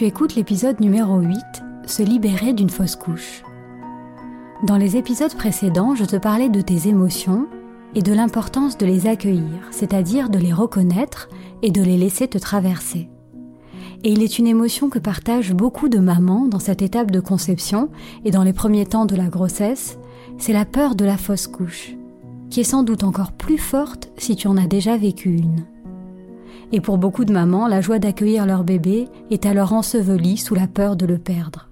[0.00, 1.36] Tu écoutes l'épisode numéro 8,
[1.84, 3.42] Se libérer d'une fausse couche.
[4.66, 7.46] Dans les épisodes précédents, je te parlais de tes émotions
[7.94, 11.28] et de l'importance de les accueillir, c'est-à-dire de les reconnaître
[11.60, 13.10] et de les laisser te traverser.
[14.02, 17.90] Et il est une émotion que partagent beaucoup de mamans dans cette étape de conception
[18.24, 19.98] et dans les premiers temps de la grossesse,
[20.38, 21.94] c'est la peur de la fausse couche,
[22.48, 25.66] qui est sans doute encore plus forte si tu en as déjà vécu une.
[26.72, 30.68] Et pour beaucoup de mamans, la joie d'accueillir leur bébé est alors ensevelie sous la
[30.68, 31.68] peur de le perdre.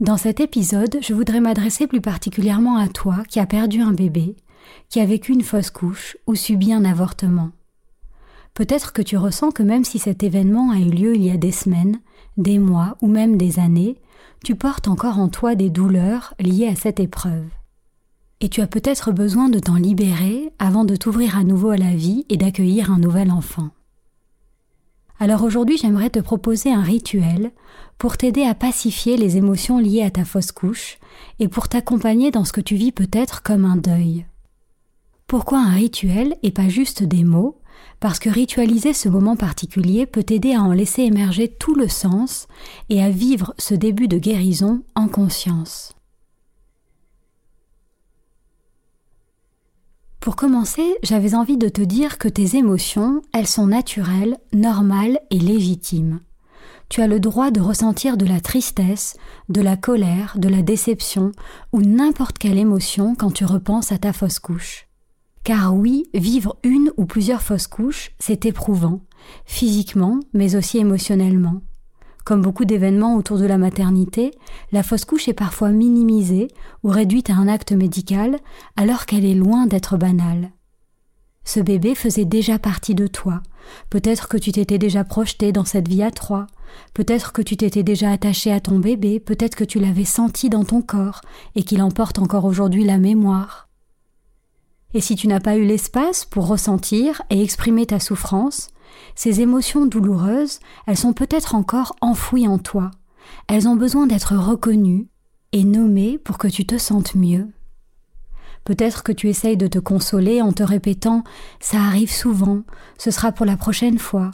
[0.00, 4.36] Dans cet épisode, je voudrais m'adresser plus particulièrement à toi qui as perdu un bébé,
[4.88, 7.50] qui a vécu une fausse couche ou subi un avortement.
[8.52, 11.38] Peut-être que tu ressens que même si cet événement a eu lieu il y a
[11.38, 12.00] des semaines,
[12.36, 13.96] des mois ou même des années,
[14.44, 17.46] tu portes encore en toi des douleurs liées à cette épreuve
[18.42, 21.94] et tu as peut-être besoin de t'en libérer avant de t'ouvrir à nouveau à la
[21.94, 23.70] vie et d'accueillir un nouvel enfant.
[25.20, 27.52] Alors aujourd'hui j'aimerais te proposer un rituel
[27.98, 30.98] pour t'aider à pacifier les émotions liées à ta fausse couche
[31.38, 34.26] et pour t'accompagner dans ce que tu vis peut-être comme un deuil.
[35.28, 37.60] Pourquoi un rituel et pas juste des mots?
[38.00, 42.48] Parce que ritualiser ce moment particulier peut t'aider à en laisser émerger tout le sens
[42.88, 45.94] et à vivre ce début de guérison en conscience.
[50.22, 55.38] Pour commencer, j'avais envie de te dire que tes émotions, elles sont naturelles, normales et
[55.40, 56.20] légitimes.
[56.88, 59.16] Tu as le droit de ressentir de la tristesse,
[59.48, 61.32] de la colère, de la déception
[61.72, 64.86] ou n'importe quelle émotion quand tu repenses à ta fausse couche.
[65.42, 69.00] Car oui, vivre une ou plusieurs fausses couches, c'est éprouvant,
[69.44, 71.62] physiquement mais aussi émotionnellement.
[72.24, 74.30] Comme beaucoup d'événements autour de la maternité,
[74.70, 76.48] la fausse couche est parfois minimisée
[76.82, 78.38] ou réduite à un acte médical
[78.76, 80.50] alors qu'elle est loin d'être banale.
[81.44, 83.42] Ce bébé faisait déjà partie de toi.
[83.90, 86.46] Peut-être que tu t'étais déjà projeté dans cette vie à trois.
[86.94, 89.18] Peut-être que tu t'étais déjà attaché à ton bébé.
[89.18, 91.20] Peut-être que tu l'avais senti dans ton corps
[91.56, 93.68] et qu'il emporte encore aujourd'hui la mémoire.
[94.94, 98.68] Et si tu n'as pas eu l'espace pour ressentir et exprimer ta souffrance,
[99.14, 102.90] ces émotions douloureuses, elles sont peut-être encore enfouies en toi.
[103.48, 105.08] Elles ont besoin d'être reconnues
[105.52, 107.48] et nommées pour que tu te sentes mieux.
[108.64, 111.24] Peut-être que tu essayes de te consoler en te répétant
[111.60, 112.62] Ça arrive souvent,
[112.98, 114.30] ce sera pour la prochaine fois,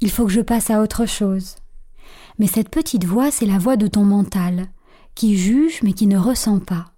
[0.00, 1.56] il faut que je passe à autre chose.
[2.38, 4.66] Mais cette petite voix, c'est la voix de ton mental,
[5.14, 6.92] qui juge mais qui ne ressent pas.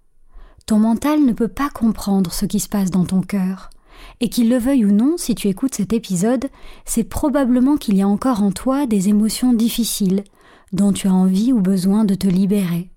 [0.66, 3.70] Ton mental ne peut pas comprendre ce qui se passe dans ton cœur.
[4.20, 6.48] Et qu'il le veuille ou non, si tu écoutes cet épisode,
[6.84, 10.24] c'est probablement qu'il y a encore en toi des émotions difficiles
[10.72, 12.90] dont tu as envie ou besoin de te libérer.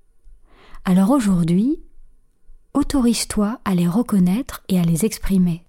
[0.86, 1.80] Alors aujourd'hui,
[2.74, 5.66] autorise-toi à les reconnaître et à les exprimer.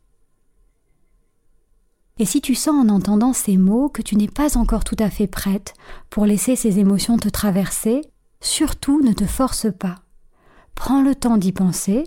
[2.19, 5.11] Et si tu sens en entendant ces mots que tu n'es pas encore tout à
[5.11, 5.75] fait prête
[6.11, 8.03] pour laisser ces émotions te traverser,
[8.41, 10.03] surtout ne te force pas.
[10.75, 12.05] Prends le temps d'y penser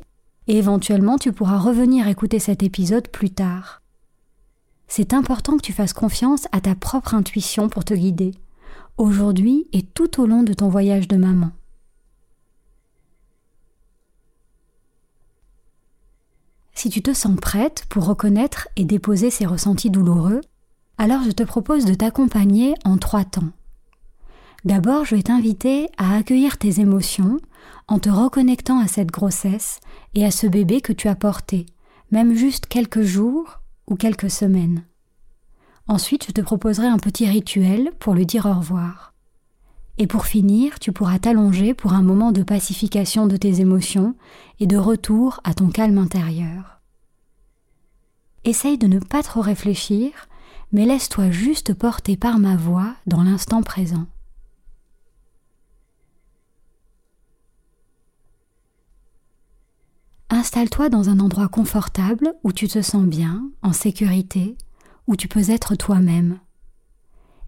[0.48, 3.82] et éventuellement tu pourras revenir écouter cet épisode plus tard.
[4.88, 8.34] C'est important que tu fasses confiance à ta propre intuition pour te guider,
[8.98, 11.52] aujourd'hui et tout au long de ton voyage de maman.
[16.74, 20.42] Si tu te sens prête pour reconnaître et déposer ces ressentis douloureux,
[21.00, 23.52] alors je te propose de t'accompagner en trois temps.
[24.66, 27.40] D'abord, je vais t'inviter à accueillir tes émotions
[27.88, 29.80] en te reconnectant à cette grossesse
[30.14, 31.66] et à ce bébé que tu as porté,
[32.12, 34.84] même juste quelques jours ou quelques semaines.
[35.88, 39.14] Ensuite, je te proposerai un petit rituel pour lui dire au revoir.
[40.00, 44.16] Et pour finir, tu pourras t'allonger pour un moment de pacification de tes émotions
[44.60, 46.82] et de retour à ton calme intérieur.
[48.44, 50.12] Essaye de ne pas trop réfléchir,
[50.72, 54.06] mais laisse-toi juste porter par ma voix dans l'instant présent.
[60.38, 64.56] Installe-toi dans un endroit confortable où tu te sens bien, en sécurité,
[65.08, 66.40] où tu peux être toi-même.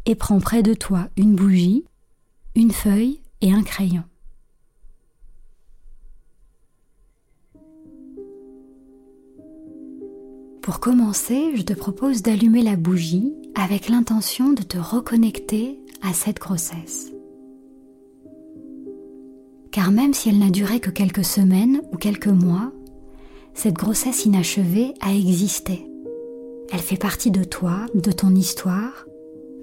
[0.07, 1.86] Et prends près de toi une bougie
[2.56, 4.01] une feuille et un crayon.
[10.63, 16.39] Pour commencer, je te propose d'allumer la bougie avec l'intention de te reconnecter à cette
[16.39, 17.12] grossesse.
[19.71, 22.71] Car même si elle n'a duré que quelques semaines ou quelques mois,
[23.54, 25.86] cette grossesse inachevée a existé.
[26.72, 29.06] Elle fait partie de toi, de ton histoire,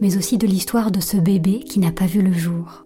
[0.01, 2.85] mais aussi de l'histoire de ce bébé qui n'a pas vu le jour.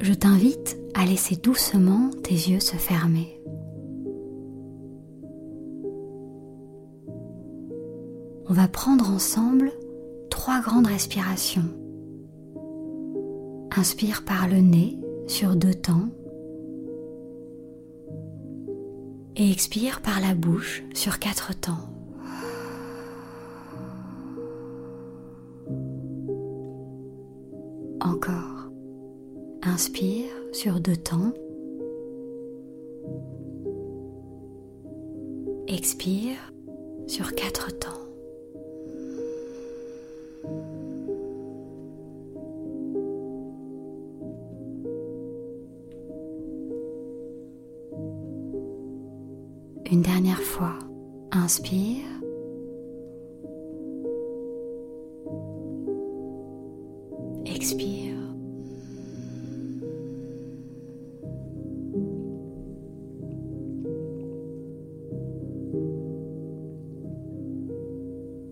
[0.00, 3.38] Je t'invite à laisser doucement tes yeux se fermer.
[8.48, 9.70] On va prendre ensemble
[10.30, 11.68] trois grandes respirations.
[13.78, 14.98] Inspire par le nez
[15.28, 16.08] sur deux temps
[19.36, 21.88] et expire par la bouche sur quatre temps.
[28.00, 28.72] Encore.
[29.62, 31.32] Inspire sur deux temps.
[35.68, 36.52] Expire
[37.06, 38.07] sur quatre temps.
[49.90, 50.78] Une dernière fois,
[51.32, 52.04] inspire.
[57.46, 58.14] Expire.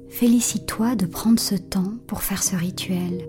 [0.09, 3.29] Félicite-toi de prendre ce temps pour faire ce rituel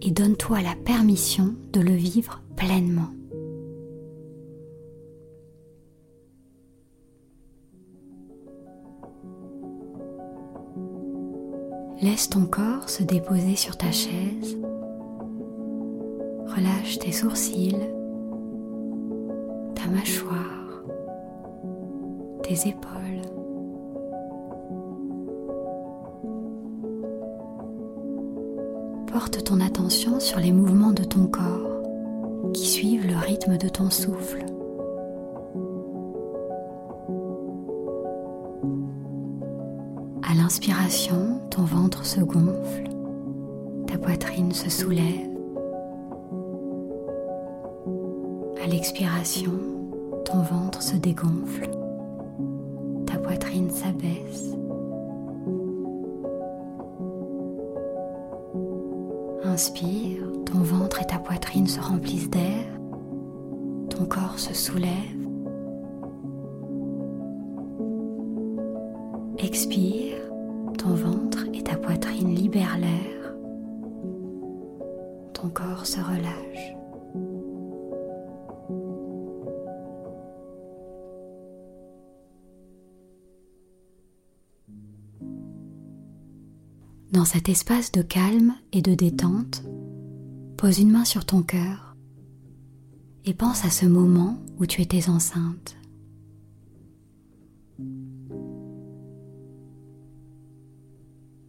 [0.00, 3.17] et donne-toi la permission de le vivre pleinement.
[12.00, 14.56] Laisse ton corps se déposer sur ta chaise.
[16.46, 17.76] Relâche tes sourcils,
[19.74, 20.84] ta mâchoire,
[22.44, 23.22] tes épaules.
[29.12, 31.82] Porte ton attention sur les mouvements de ton corps
[32.54, 34.44] qui suivent le rythme de ton souffle.
[40.22, 42.88] À l'inspiration, ton ventre se gonfle,
[43.88, 45.28] ta poitrine se soulève.
[48.62, 49.50] À l'expiration,
[50.24, 51.68] ton ventre se dégonfle,
[53.06, 54.54] ta poitrine s'abaisse.
[59.42, 62.66] Inspire, ton ventre et ta poitrine se remplissent d'air,
[63.90, 64.92] ton corps se soulève.
[69.38, 70.18] Expire,
[70.78, 71.17] ton ventre
[72.48, 73.34] libèrent l'air.
[75.34, 76.74] Ton corps se relâche.
[87.12, 89.62] Dans cet espace de calme et de détente,
[90.56, 91.96] pose une main sur ton cœur
[93.26, 95.77] et pense à ce moment où tu étais enceinte.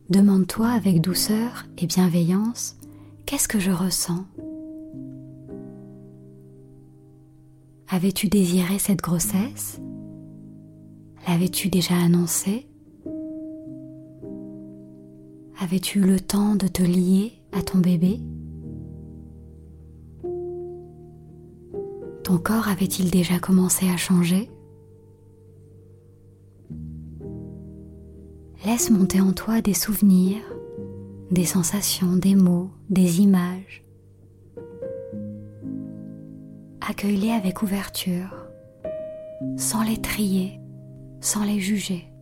[0.10, 2.78] Demande-toi avec douceur et bienveillance,
[3.28, 4.26] qu'est-ce que je ressens?
[7.90, 9.80] Avais-tu désiré cette grossesse?
[11.28, 12.66] L'avais-tu déjà annoncée?
[15.62, 18.20] Avais-tu eu le temps de te lier à ton bébé?
[22.24, 24.50] Ton corps avait-il déjà commencé à changer?
[28.70, 30.44] Laisse monter en toi des souvenirs,
[31.32, 33.84] des sensations, des mots, des images.
[36.88, 38.46] accueille-les avec ouverture,
[39.58, 40.60] sans les trier,
[41.20, 42.14] sans les juger.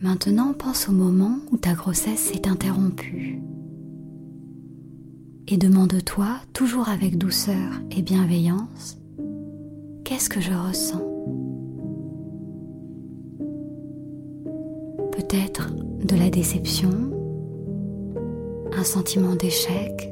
[0.00, 3.40] Maintenant, pense au moment où ta grossesse s'est interrompue.
[5.50, 8.98] Et demande-toi, toujours avec douceur et bienveillance,
[10.04, 11.02] qu'est-ce que je ressens?
[15.12, 15.74] Peut-être
[16.04, 16.90] de la déception,
[18.72, 20.10] un sentiment d'échec,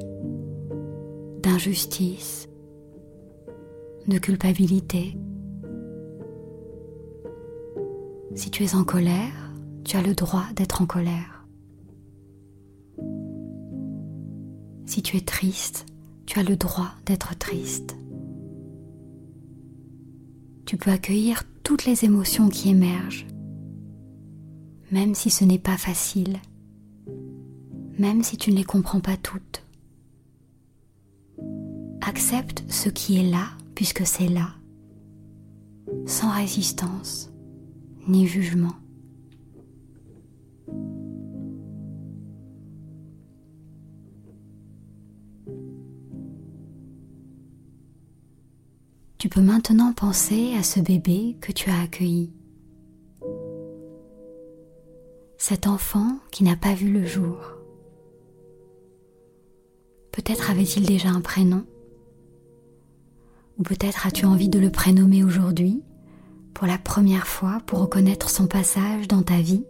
[1.42, 2.48] d'injustice,
[4.08, 5.18] de culpabilité.
[8.34, 9.52] Si tu es en colère,
[9.84, 11.35] tu as le droit d'être en colère.
[14.86, 15.84] Si tu es triste,
[16.26, 17.96] tu as le droit d'être triste.
[20.64, 23.26] Tu peux accueillir toutes les émotions qui émergent,
[24.90, 26.38] même si ce n'est pas facile,
[27.98, 29.64] même si tu ne les comprends pas toutes.
[32.00, 34.54] Accepte ce qui est là puisque c'est là,
[36.06, 37.30] sans résistance
[38.08, 38.74] ni jugement.
[49.26, 52.32] Tu peux maintenant penser à ce bébé que tu as accueilli.
[55.36, 57.36] Cet enfant qui n'a pas vu le jour.
[60.12, 61.64] Peut-être avait-il déjà un prénom
[63.58, 65.82] Ou peut-être as-tu envie de le prénommer aujourd'hui
[66.54, 69.64] pour la première fois pour reconnaître son passage dans ta vie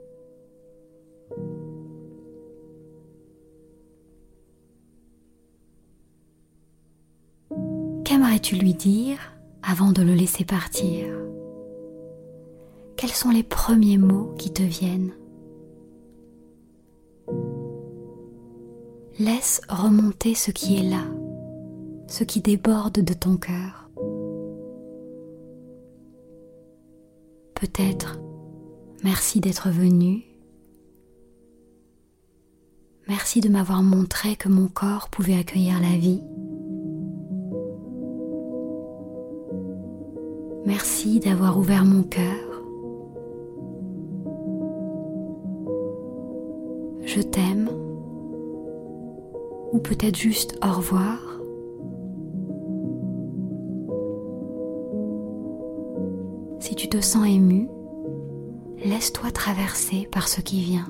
[8.04, 9.32] Qu'aimerais-tu lui dire
[9.68, 11.08] avant de le laisser partir
[12.96, 15.12] Quels sont les premiers mots qui te viennent?
[19.18, 21.02] Laisse remonter ce qui est là,
[22.06, 23.90] ce qui déborde de ton cœur.
[27.54, 28.20] Peut-être
[29.02, 30.22] merci d'être venu.
[33.08, 36.22] Merci de m'avoir montré que mon corps pouvait accueillir la vie.
[41.24, 42.62] D'avoir ouvert mon cœur.
[47.04, 47.68] Je t'aime.
[49.72, 51.18] Ou peut-être juste au revoir.
[56.60, 57.68] Si tu te sens ému,
[58.84, 60.86] laisse-toi traverser par ce qui vient.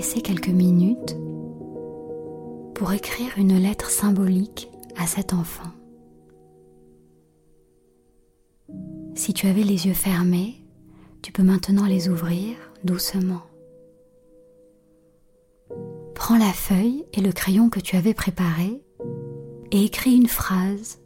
[0.00, 1.14] Laisser quelques minutes
[2.74, 5.68] pour écrire une lettre symbolique à cet enfant.
[9.14, 10.64] Si tu avais les yeux fermés,
[11.20, 13.42] tu peux maintenant les ouvrir doucement.
[16.14, 18.80] Prends la feuille et le crayon que tu avais préparé
[19.70, 20.98] et écris une phrase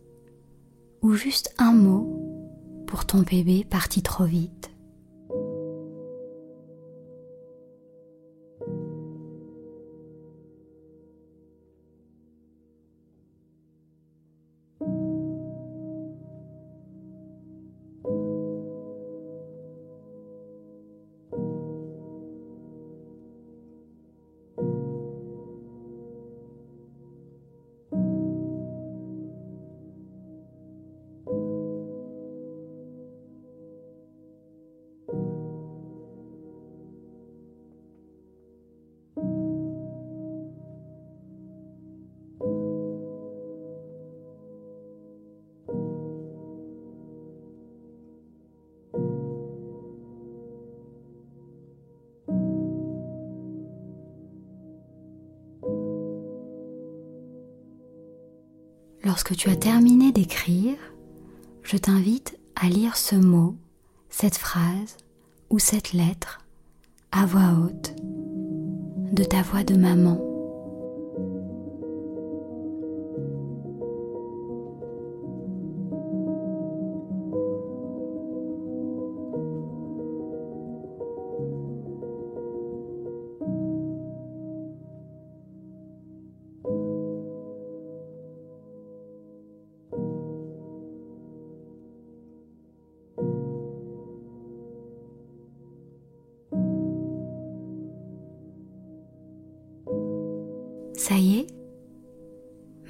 [1.02, 4.70] ou juste un mot pour ton bébé parti trop vite.
[59.04, 60.76] Lorsque tu as terminé d'écrire,
[61.62, 63.54] je t'invite à lire ce mot,
[64.08, 64.96] cette phrase
[65.50, 66.40] ou cette lettre
[67.12, 67.94] à voix haute,
[69.12, 70.33] de ta voix de maman.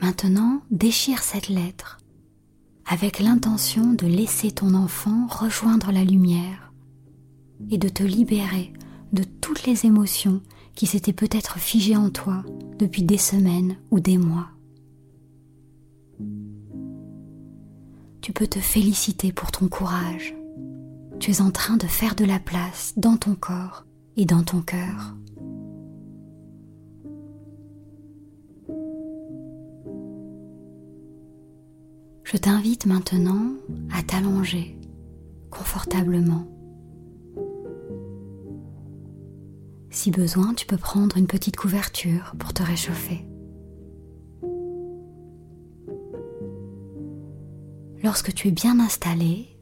[0.04, 1.96] Maintenant, déchire cette lettre
[2.84, 6.74] avec l'intention de laisser ton enfant rejoindre la lumière
[7.70, 8.74] et de te libérer
[9.14, 10.42] de toutes les émotions
[10.74, 12.42] qui s'étaient peut-être figées en toi
[12.78, 14.48] depuis des semaines ou des mois.
[18.20, 20.34] Tu peux te féliciter pour ton courage.
[21.18, 23.86] Tu es en train de faire de la place dans ton corps
[24.18, 25.16] et dans ton cœur.
[32.34, 33.52] Je t'invite maintenant
[33.96, 34.76] à t'allonger
[35.52, 36.48] confortablement.
[39.90, 43.24] Si besoin, tu peux prendre une petite couverture pour te réchauffer.
[48.02, 49.56] Lorsque tu es bien installé,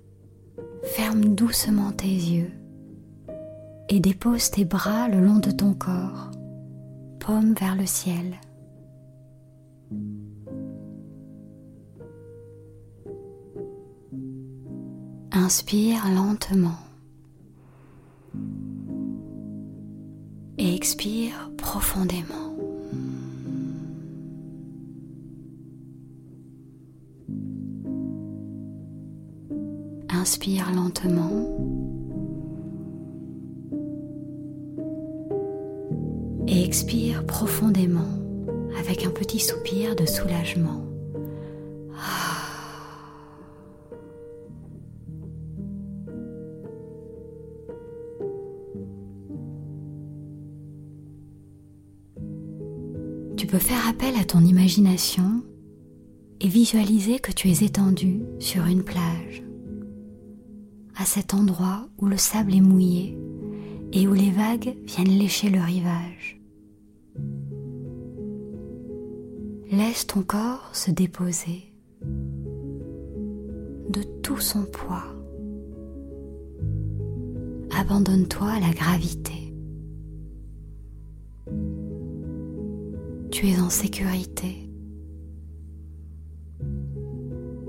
[0.82, 2.52] ferme doucement tes yeux
[3.90, 6.30] et dépose tes bras le long de ton corps,
[7.20, 8.40] paume vers le ciel.
[15.44, 16.78] Inspire lentement
[20.56, 22.54] et expire profondément.
[30.10, 31.58] Inspire lentement
[36.46, 38.00] et expire profondément
[38.78, 40.91] avec un petit soupir de soulagement.
[53.52, 55.42] Peux faire appel à ton imagination
[56.40, 59.44] et visualiser que tu es étendu sur une plage,
[60.96, 63.14] à cet endroit où le sable est mouillé
[63.92, 66.40] et où les vagues viennent lécher le rivage.
[69.70, 71.74] Laisse ton corps se déposer
[73.90, 75.04] de tout son poids.
[77.78, 79.41] Abandonne-toi à la gravité.
[83.42, 84.70] Tu es en sécurité.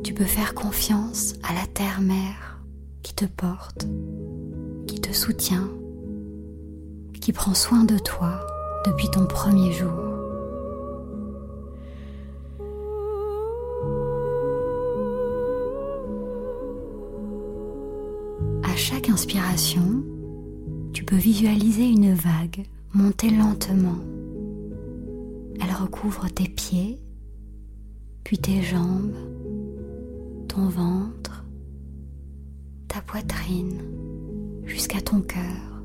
[0.03, 2.59] Tu peux faire confiance à la terre-mère
[3.01, 3.87] qui te porte,
[4.85, 5.67] qui te soutient,
[7.19, 8.45] qui prend soin de toi
[8.85, 9.89] depuis ton premier jour.
[18.63, 20.03] À chaque inspiration,
[20.93, 23.97] tu peux visualiser une vague monter lentement
[25.61, 26.99] elle recouvre tes pieds,
[28.23, 29.15] puis tes jambes,
[30.47, 31.45] ton ventre,
[32.87, 33.81] ta poitrine,
[34.65, 35.83] jusqu'à ton cœur.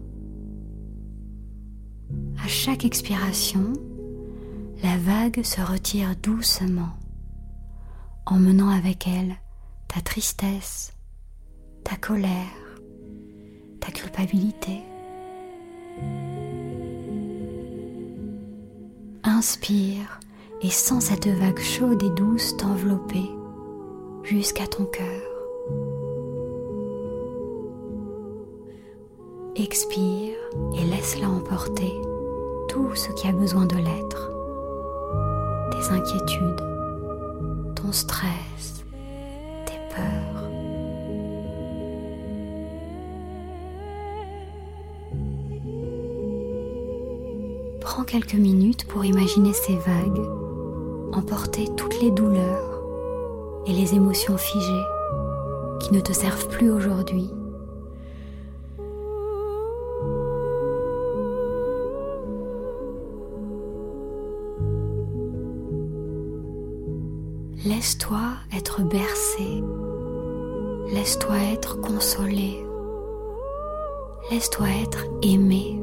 [2.43, 3.73] À chaque expiration,
[4.83, 6.95] la vague se retire doucement,
[8.27, 9.35] emmenant avec elle
[9.89, 10.93] ta tristesse,
[11.83, 12.55] ta colère,
[13.81, 14.83] ta culpabilité.
[19.39, 20.19] Inspire
[20.63, 23.31] et sens cette vague chaude et douce t'envelopper
[24.25, 25.23] jusqu'à ton cœur.
[29.55, 30.35] Expire
[30.75, 31.93] et laisse-la emporter
[32.69, 34.29] tout ce qui a besoin de l'être.
[35.71, 38.83] Tes inquiétudes, ton stress,
[39.67, 40.28] tes peurs.
[48.09, 50.27] Quelques minutes pour imaginer ces vagues
[51.13, 52.83] emporter toutes les douleurs
[53.67, 54.85] et les émotions figées
[55.81, 57.31] qui ne te servent plus aujourd'hui.
[67.67, 68.21] Laisse-toi
[68.57, 69.63] être bercé,
[70.95, 72.65] laisse-toi être consolé,
[74.31, 75.79] laisse-toi être aimé.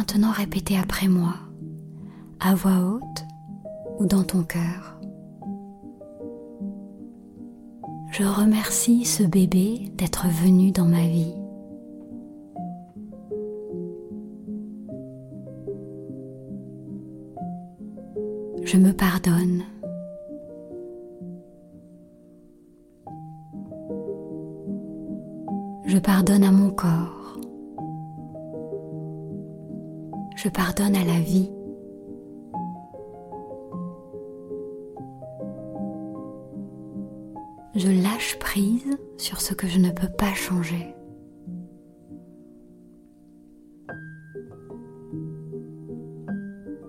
[0.00, 1.34] Maintenant répéter après moi,
[2.40, 3.26] à voix haute
[3.98, 4.98] ou dans ton cœur.
[8.10, 11.34] Je remercie ce bébé d'être venu dans ma vie.
[18.64, 19.64] Je me pardonne.
[25.84, 27.19] Je pardonne à mon corps.
[30.42, 31.50] Je pardonne à la vie.
[37.74, 40.94] Je lâche prise sur ce que je ne peux pas changer.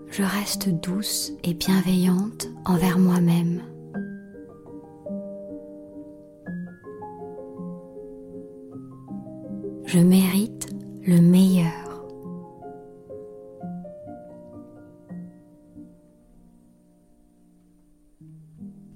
[0.07, 3.63] Je reste douce et bienveillante envers moi-même.
[9.83, 10.40] Je mérite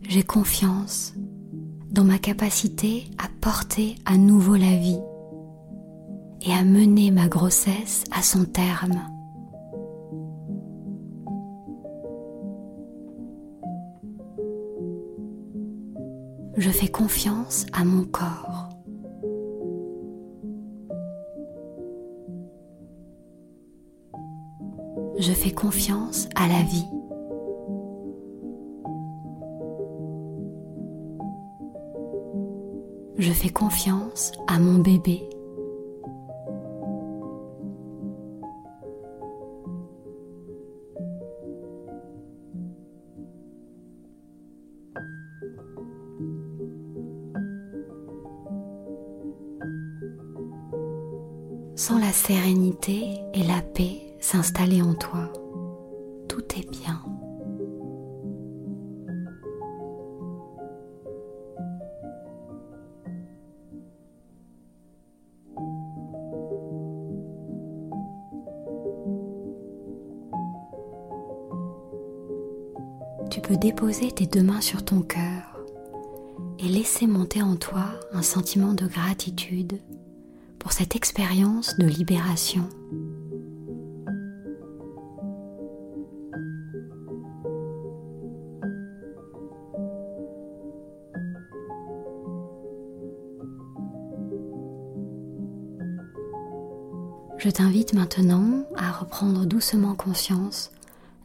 [0.08, 1.14] J'ai confiance
[1.92, 5.00] dans ma capacité à porter à nouveau la vie
[6.42, 9.02] et à mener ma grossesse à son terme.
[16.58, 18.70] Je fais confiance à mon corps.
[25.18, 26.86] je fais confiance à la vie.
[33.46, 35.22] Fais confiance à mon bébé.
[51.76, 55.32] Sans la sérénité et la paix s'installer en toi.
[74.16, 75.60] Tes deux mains sur ton cœur
[76.60, 79.82] et laisser monter en toi un sentiment de gratitude
[80.58, 82.70] pour cette expérience de libération.
[97.38, 100.72] Je t'invite maintenant à reprendre doucement conscience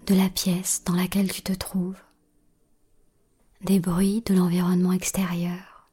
[0.09, 1.97] de la pièce dans laquelle tu te trouves,
[3.61, 5.89] des bruits de l'environnement extérieur,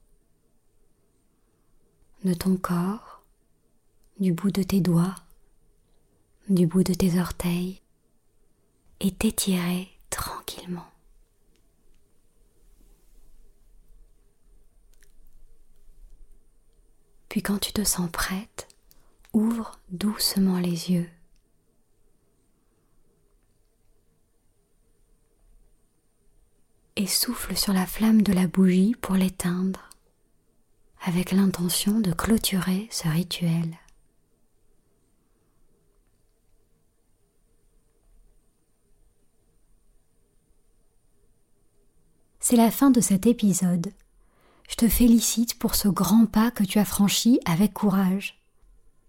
[2.23, 3.23] de ton corps,
[4.19, 5.15] du bout de tes doigts,
[6.49, 7.81] du bout de tes orteils,
[8.99, 10.87] et t'étirer tranquillement.
[17.29, 18.67] Puis quand tu te sens prête,
[19.33, 21.09] ouvre doucement les yeux.
[26.99, 29.87] Et souffle sur la flamme de la bougie pour l'éteindre,
[31.05, 33.77] avec l'intention de clôturer ce rituel.
[42.39, 43.93] C'est la fin de cet épisode.
[44.67, 48.41] Je te félicite pour ce grand pas que tu as franchi avec courage.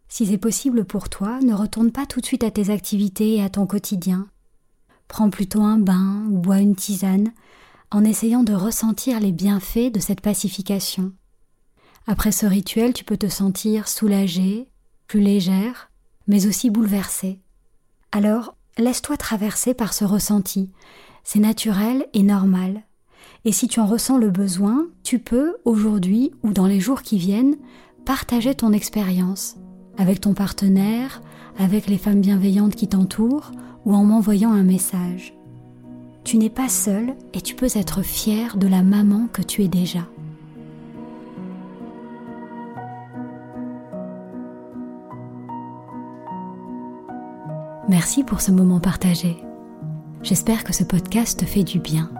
[0.08, 3.42] Si c'est possible pour toi, ne retourne pas tout de suite à tes activités et
[3.42, 4.28] à ton quotidien.
[5.06, 7.32] Prends plutôt un bain ou bois une tisane
[7.90, 11.12] en essayant de ressentir les bienfaits de cette pacification.
[12.06, 14.68] Après ce rituel, tu peux te sentir soulagée,
[15.06, 15.90] plus légère,
[16.26, 17.40] mais aussi bouleversée.
[18.12, 20.70] Alors, laisse-toi traverser par ce ressenti.
[21.24, 22.82] C'est naturel et normal.
[23.44, 27.18] Et si tu en ressens le besoin, tu peux, aujourd'hui ou dans les jours qui
[27.18, 27.56] viennent,
[28.04, 29.56] partager ton expérience
[29.98, 31.20] avec ton partenaire,
[31.58, 33.50] avec les femmes bienveillantes qui t'entourent
[33.84, 35.37] ou en m'envoyant un message.
[36.28, 39.68] Tu n'es pas seule et tu peux être fière de la maman que tu es
[39.68, 40.00] déjà.
[47.88, 49.38] Merci pour ce moment partagé.
[50.22, 52.10] J'espère que ce podcast te fait du bien.